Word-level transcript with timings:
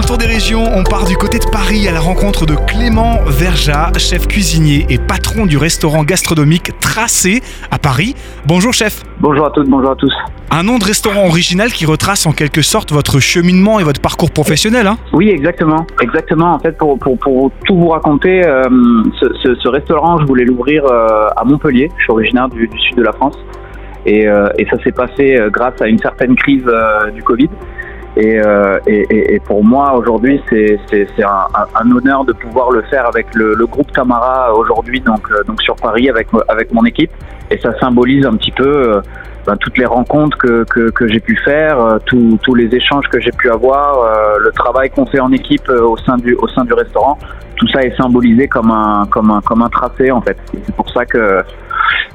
le 0.00 0.06
tour 0.06 0.18
des 0.18 0.26
régions, 0.26 0.64
on 0.74 0.82
part 0.82 1.04
du 1.04 1.16
côté 1.16 1.38
de 1.38 1.44
Paris 1.52 1.86
à 1.86 1.92
la 1.92 2.00
rencontre 2.00 2.46
de 2.46 2.54
Clément 2.54 3.18
Verja, 3.26 3.90
chef 3.98 4.26
cuisinier 4.26 4.86
et 4.88 4.96
patron 4.96 5.44
du 5.44 5.58
restaurant 5.58 6.04
gastronomique 6.04 6.70
Tracé 6.80 7.42
à 7.70 7.78
Paris. 7.78 8.14
Bonjour 8.46 8.72
chef. 8.72 9.02
Bonjour 9.20 9.44
à 9.44 9.50
toutes, 9.50 9.68
bonjour 9.68 9.90
à 9.90 9.96
tous. 9.96 10.12
Un 10.50 10.62
nom 10.62 10.78
de 10.78 10.84
restaurant 10.84 11.26
original 11.26 11.70
qui 11.70 11.84
retrace 11.84 12.24
en 12.26 12.32
quelque 12.32 12.62
sorte 12.62 12.92
votre 12.92 13.20
cheminement 13.20 13.78
et 13.78 13.84
votre 13.84 14.00
parcours 14.00 14.30
professionnel. 14.30 14.86
Hein 14.86 14.96
oui, 15.12 15.28
exactement. 15.28 15.86
Exactement. 16.00 16.54
En 16.54 16.58
fait, 16.58 16.78
pour, 16.78 16.98
pour, 16.98 17.18
pour 17.18 17.50
tout 17.66 17.76
vous 17.76 17.88
raconter, 17.88 18.42
euh, 18.46 18.62
ce, 19.20 19.54
ce, 19.54 19.68
restaurant, 19.68 20.18
je 20.18 20.24
voulais 20.24 20.44
l'ouvrir 20.44 20.86
euh, 20.86 21.28
à 21.36 21.44
Montpellier. 21.44 21.90
Je 21.98 22.04
suis 22.04 22.12
originaire 22.12 22.48
du, 22.48 22.66
du 22.66 22.78
sud 22.78 22.96
de 22.96 23.02
la 23.02 23.12
France. 23.12 23.36
Et, 24.06 24.26
euh, 24.26 24.48
et 24.58 24.66
ça 24.70 24.82
s'est 24.82 24.92
passé 24.92 25.38
grâce 25.52 25.80
à 25.82 25.88
une 25.88 25.98
certaine 25.98 26.36
crise 26.36 26.64
du 27.14 27.22
Covid. 27.22 27.50
Euh, 28.20 28.78
et, 28.86 29.40
pour 29.40 29.64
moi, 29.64 29.94
aujourd'hui, 29.94 30.42
c'est 30.48 30.78
un, 31.22 31.90
honneur 31.90 32.24
de 32.24 32.32
pouvoir 32.32 32.70
le 32.70 32.82
faire 32.82 33.06
avec 33.06 33.34
le, 33.34 33.66
groupe 33.66 33.90
Camara 33.92 34.54
aujourd'hui, 34.54 35.00
donc, 35.00 35.20
euh, 35.30 35.42
sur 35.60 35.76
Paris, 35.76 36.08
avec, 36.08 36.28
mon 36.72 36.84
équipe. 36.84 37.10
Et 37.50 37.58
ça 37.58 37.78
symbolise 37.80 38.24
un 38.26 38.36
petit 38.36 38.52
peu 38.52 38.64
euh, 38.64 39.00
ben, 39.46 39.56
toutes 39.56 39.78
les 39.78 39.86
rencontres 39.86 40.36
que, 40.38 41.08
j'ai 41.08 41.20
pu 41.20 41.36
faire, 41.44 41.98
tous 42.06 42.54
les 42.54 42.74
échanges 42.74 43.08
que 43.08 43.20
j'ai 43.20 43.32
pu 43.32 43.50
avoir, 43.50 44.38
le 44.38 44.50
travail 44.52 44.90
qu'on 44.90 45.06
fait 45.06 45.20
en 45.20 45.32
équipe 45.32 45.68
au 45.68 45.96
sein 45.98 46.16
du, 46.16 46.36
restaurant. 46.72 47.18
Tout 47.56 47.68
ça 47.68 47.82
est 47.82 47.96
symbolisé 47.96 48.48
comme 48.48 48.70
un, 48.70 49.06
comme 49.10 49.30
un 49.30 49.68
tracé, 49.68 50.10
en 50.10 50.20
fait. 50.20 50.36
C'est 50.52 50.74
pour 50.74 50.88
ça 50.90 51.04
que 51.04 51.42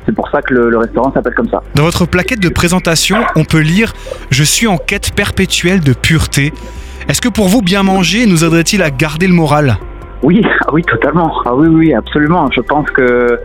c'est 0.05 0.15
pour 0.15 0.29
ça 0.29 0.41
que 0.41 0.53
le, 0.53 0.77
restaurant 0.77 1.11
s'appelle 1.13 1.33
comme 1.33 1.49
ça. 1.49 1.61
Dans 1.75 1.83
votre 1.83 2.05
plaquette 2.05 2.39
de 2.39 2.49
présentation, 2.49 3.17
on 3.35 3.43
peut 3.43 3.59
lire 3.59 3.93
Je 4.29 4.43
suis 4.43 4.67
en 4.67 4.77
quête 4.77 5.13
perpétuelle 5.13 5.81
de 5.81 5.93
pureté. 5.93 6.53
Est-ce 7.07 7.21
que 7.21 7.29
pour 7.29 7.47
vous, 7.47 7.61
bien 7.61 7.83
manger 7.83 8.25
nous 8.25 8.43
aiderait-il 8.43 8.81
à 8.81 8.89
garder 8.89 9.27
le 9.27 9.33
moral? 9.33 9.77
Oui, 10.23 10.41
ah 10.61 10.69
oui, 10.73 10.81
totalement. 10.83 11.31
Ah 11.45 11.55
oui, 11.55 11.67
oui, 11.67 11.93
absolument. 11.93 12.49
Je 12.51 12.61
pense 12.61 12.89
que 12.91 13.39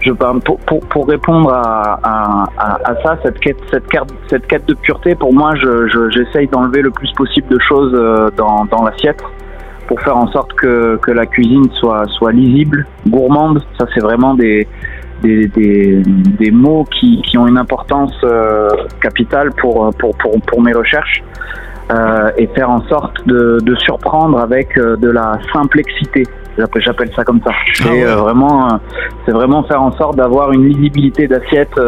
je, 0.00 0.12
pour, 0.12 0.58
pour, 0.60 0.80
pour 0.86 1.08
répondre 1.08 1.50
à, 1.52 1.98
à, 2.02 2.46
à, 2.84 3.02
ça, 3.02 3.18
cette 3.22 3.38
quête, 3.40 3.56
cette, 3.70 3.86
quête, 3.88 4.02
cette 4.28 4.46
quête 4.46 4.66
de 4.66 4.74
pureté, 4.74 5.14
pour 5.14 5.32
moi, 5.32 5.54
j'essaye 5.56 6.46
je, 6.46 6.50
d'enlever 6.50 6.82
le 6.82 6.90
plus 6.90 7.10
possible 7.12 7.48
de 7.48 7.58
choses 7.58 7.92
euh, 7.94 8.30
dans, 8.36 8.66
dans 8.66 8.84
l'assiette 8.84 9.22
pour 9.88 10.00
faire 10.00 10.16
en 10.16 10.26
sorte 10.32 10.52
que, 10.54 10.98
que 11.00 11.12
la 11.12 11.26
cuisine 11.26 11.68
soit, 11.78 12.04
soit 12.18 12.32
lisible, 12.32 12.86
gourmande. 13.06 13.62
Ça, 13.78 13.86
c'est 13.94 14.00
vraiment 14.00 14.34
des, 14.34 14.66
des, 15.22 15.46
des, 15.48 16.02
des, 16.04 16.50
mots 16.50 16.84
qui, 16.84 17.22
qui, 17.22 17.38
ont 17.38 17.46
une 17.46 17.58
importance 17.58 18.14
euh, 18.24 18.68
capitale 19.00 19.50
pour, 19.52 19.90
pour, 19.98 20.16
pour, 20.16 20.40
pour, 20.46 20.62
mes 20.62 20.72
recherches 20.72 21.22
euh, 21.90 22.30
et 22.36 22.46
faire 22.48 22.70
en 22.70 22.82
sorte 22.88 23.26
de, 23.26 23.58
de 23.62 23.74
surprendre 23.76 24.38
avec 24.38 24.76
euh, 24.76 24.96
de 24.96 25.10
la 25.10 25.38
simplexité. 25.52 26.24
J'appelle 26.76 27.10
ça 27.14 27.22
comme 27.22 27.40
ça. 27.42 27.50
Ah 27.52 27.72
c'est 27.84 28.04
vraiment, 28.04 28.80
c'est 29.24 29.32
vraiment 29.32 29.62
faire 29.64 29.82
en 29.82 29.92
sorte 29.92 30.16
d'avoir 30.16 30.52
une 30.52 30.66
lisibilité 30.66 31.28
d'assiette 31.28 31.78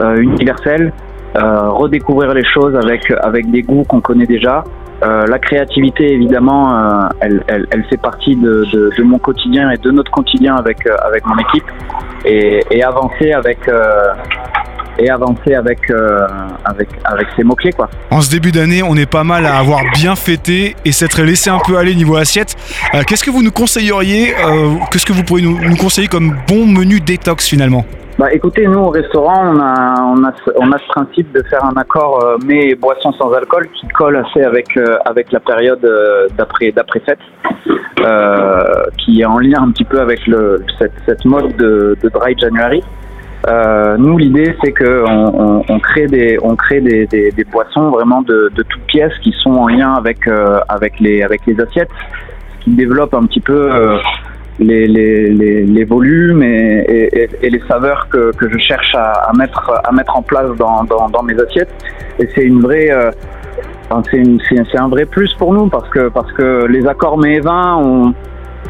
universelle, 0.00 0.92
redécouvrir 1.36 2.34
les 2.34 2.44
choses 2.44 2.74
avec 2.74 3.12
avec 3.22 3.48
des 3.52 3.62
goûts 3.62 3.84
qu'on 3.84 4.00
connaît 4.00 4.26
déjà 4.26 4.64
euh, 5.04 5.26
la 5.26 5.38
créativité, 5.38 6.12
évidemment, 6.12 6.78
euh, 6.78 7.08
elle, 7.20 7.84
fait 7.90 7.96
partie 7.96 8.36
de, 8.36 9.02
mon 9.02 9.18
quotidien 9.18 9.70
et 9.70 9.76
de 9.76 9.90
notre 9.90 10.10
quotidien 10.10 10.56
avec, 10.56 10.86
euh, 10.86 10.96
mon 11.26 11.36
équipe 11.38 11.64
et, 12.24 12.82
avancer 12.82 13.32
avec 13.32 13.58
et 14.96 15.10
avancer 15.10 15.56
ces 17.36 17.42
mots-clés. 17.42 17.72
Quoi. 17.72 17.90
En 18.10 18.20
ce 18.20 18.30
début 18.30 18.52
d'année, 18.52 18.82
on 18.82 18.96
est 18.96 19.10
pas 19.10 19.24
mal 19.24 19.44
à 19.44 19.58
avoir 19.58 19.80
bien 19.92 20.14
fêté 20.14 20.76
et 20.84 20.92
s'être 20.92 21.22
laissé 21.22 21.50
un 21.50 21.58
peu 21.66 21.76
aller 21.76 21.94
niveau 21.94 22.16
assiette. 22.16 22.54
Qu'est-ce 23.06 23.24
que 23.24 23.30
vous 23.30 23.42
nous 23.42 23.50
conseilleriez 23.50 24.34
Qu'est-ce 24.90 25.04
que 25.04 25.12
vous 25.12 25.24
pourriez 25.24 25.46
nous 25.46 25.76
conseiller 25.76 26.08
comme 26.08 26.36
bon 26.46 26.66
menu 26.66 27.00
détox 27.00 27.48
finalement? 27.48 27.84
Bah, 28.24 28.32
écoutez, 28.32 28.66
nous 28.66 28.78
au 28.78 28.88
restaurant, 28.88 29.52
on 29.52 29.60
a, 29.60 30.00
on 30.00 30.24
a, 30.72 30.78
ce 30.78 30.88
principe 30.88 31.30
de 31.32 31.42
faire 31.42 31.62
un 31.62 31.76
accord 31.78 32.24
euh, 32.24 32.48
et 32.48 32.74
boissons 32.74 33.12
sans 33.12 33.30
alcool 33.34 33.68
qui 33.74 33.86
colle 33.88 34.16
assez 34.16 34.40
avec 34.40 34.74
euh, 34.78 34.96
avec 35.04 35.30
la 35.30 35.40
période 35.40 35.84
euh, 35.84 36.26
d'après 36.34 36.72
d'après 36.72 37.00
fête, 37.00 37.18
euh, 38.00 38.84
qui 38.96 39.20
est 39.20 39.26
en 39.26 39.38
lien 39.38 39.60
un 39.60 39.70
petit 39.72 39.84
peu 39.84 40.00
avec 40.00 40.26
le 40.26 40.64
cette, 40.78 40.94
cette 41.04 41.22
mode 41.26 41.54
de, 41.56 41.98
dry 42.14 42.34
January. 42.38 42.82
Nous, 43.98 44.16
l'idée, 44.16 44.56
c'est 44.64 44.72
que 44.72 45.04
on, 45.06 45.62
on, 45.68 45.78
crée 45.80 46.06
des 46.06 46.38
on 46.42 46.56
crée 46.56 46.80
des, 46.80 47.06
des, 47.06 47.44
boissons 47.52 47.90
vraiment 47.90 48.22
de, 48.22 48.50
de 48.54 48.62
toutes 48.62 48.86
pièces 48.86 49.18
qui 49.22 49.32
sont 49.42 49.52
en 49.52 49.68
lien 49.68 49.92
avec 49.92 50.20
avec 50.70 50.98
les 50.98 51.20
avec 51.20 51.42
les 51.46 51.60
assiettes, 51.60 51.90
qui 52.62 52.70
développent 52.70 53.12
un 53.12 53.26
petit 53.26 53.42
peu 53.42 53.70
les, 54.58 54.86
les, 54.86 55.30
les, 55.30 55.64
les 55.64 55.84
volumes 55.84 56.42
et, 56.42 56.84
et, 57.12 57.28
et, 57.42 57.50
les 57.50 57.60
saveurs 57.66 58.08
que, 58.08 58.32
que 58.36 58.48
je 58.48 58.58
cherche 58.58 58.94
à, 58.94 59.12
à, 59.28 59.32
mettre, 59.36 59.80
à 59.84 59.92
mettre 59.92 60.16
en 60.16 60.22
place 60.22 60.50
dans, 60.56 60.84
dans, 60.84 61.08
dans 61.08 61.22
mes 61.22 61.34
assiettes. 61.40 61.72
Et 62.20 62.28
c'est 62.34 62.42
une 62.42 62.60
vraie, 62.60 62.90
euh, 62.90 63.10
c'est 64.10 64.78
un 64.78 64.88
vrai 64.88 65.06
plus 65.06 65.32
pour 65.34 65.52
nous 65.52 65.68
parce 65.68 65.88
que, 65.90 66.08
parce 66.08 66.30
que 66.32 66.66
les 66.66 66.86
accords 66.86 67.18
mets 67.18 67.34
et 67.34 67.40
vins, 67.40 67.76
on, 67.78 68.14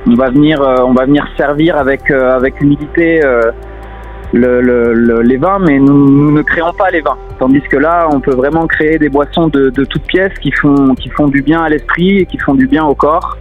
on, 0.06 0.14
va 0.14 0.30
venir, 0.30 0.60
euh, 0.62 0.76
on 0.84 0.94
va 0.94 1.04
venir 1.04 1.26
servir 1.36 1.76
avec, 1.76 2.10
euh, 2.10 2.34
avec 2.34 2.60
humilité 2.60 3.20
le, 4.32 4.60
le, 4.62 5.20
les 5.22 5.36
vins, 5.36 5.58
mais 5.60 5.78
nous, 5.78 6.10
nous, 6.10 6.32
ne 6.32 6.42
créons 6.42 6.72
pas 6.72 6.90
les 6.90 7.02
vins. 7.02 7.18
Tandis 7.38 7.60
que 7.70 7.76
là, 7.76 8.08
on 8.10 8.20
peut 8.20 8.34
vraiment 8.34 8.66
créer 8.66 8.98
des 8.98 9.08
boissons 9.08 9.46
de, 9.46 9.70
de 9.70 9.84
toutes 9.84 10.02
pièces 10.06 10.36
qui 10.40 10.50
font, 10.50 10.94
qui 10.94 11.08
font 11.10 11.28
du 11.28 11.42
bien 11.42 11.62
à 11.62 11.68
l'esprit 11.68 12.18
et 12.18 12.26
qui 12.26 12.38
font 12.38 12.54
du 12.54 12.66
bien 12.66 12.84
au 12.84 12.94
corps 12.94 13.36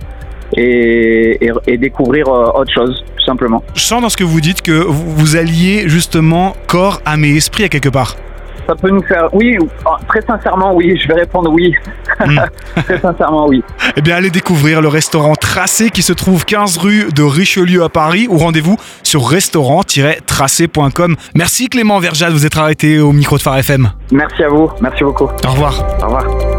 et, 0.55 1.45
et, 1.45 1.51
et 1.67 1.77
découvrir 1.77 2.27
euh, 2.27 2.51
autre 2.53 2.71
chose, 2.73 3.03
tout 3.17 3.25
simplement. 3.25 3.63
Je 3.75 3.81
sens 3.81 4.01
dans 4.01 4.09
ce 4.09 4.17
que 4.17 4.23
vous 4.23 4.41
dites 4.41 4.61
que 4.61 4.71
vous 4.71 5.35
alliez 5.35 5.87
justement 5.87 6.53
corps, 6.67 7.01
âme 7.05 7.25
et 7.25 7.35
esprit 7.35 7.63
à 7.63 7.69
quelque 7.69 7.89
part 7.89 8.15
ça 8.67 8.75
peut 8.75 8.89
nous 8.89 9.03
faire. 9.03 9.29
Oui, 9.33 9.57
très 10.07 10.21
sincèrement, 10.21 10.73
oui. 10.73 10.97
Je 11.01 11.07
vais 11.07 11.15
répondre 11.15 11.51
oui. 11.51 11.73
Mm. 12.25 12.39
très 12.83 12.99
sincèrement, 12.99 13.47
oui. 13.47 13.63
Eh 13.95 14.01
bien, 14.01 14.15
allez 14.15 14.29
découvrir 14.29 14.81
le 14.81 14.87
restaurant 14.87 15.33
Tracé 15.35 15.89
qui 15.89 16.01
se 16.01 16.13
trouve 16.13 16.45
15 16.45 16.77
rue 16.77 17.09
de 17.13 17.23
Richelieu 17.23 17.83
à 17.83 17.89
Paris 17.89 18.27
ou 18.29 18.37
rendez-vous 18.37 18.77
sur 19.03 19.27
restaurant-tracé.com. 19.27 21.15
Merci 21.35 21.69
Clément 21.69 21.99
Verjat 21.99 22.29
de 22.29 22.33
vous 22.33 22.45
être 22.45 22.59
arrêté 22.59 22.99
au 22.99 23.11
micro 23.11 23.37
de 23.37 23.41
Phare 23.41 23.57
FM. 23.57 23.91
Merci 24.11 24.43
à 24.43 24.49
vous. 24.49 24.69
Merci 24.81 25.03
beaucoup. 25.03 25.25
Au 25.25 25.51
revoir. 25.51 25.85
Au 26.01 26.05
revoir. 26.05 26.52